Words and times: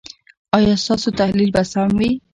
ایا 0.55 0.75
ستاسو 0.83 1.09
تحلیل 1.19 1.49
به 1.55 1.63
سم 1.71 1.89
وي؟ 1.99 2.11